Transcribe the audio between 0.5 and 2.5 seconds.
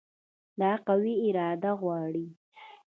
دا قوي اراده غواړي.